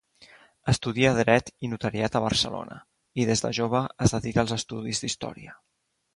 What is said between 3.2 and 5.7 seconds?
i des de jove es dedica als estudis d'història.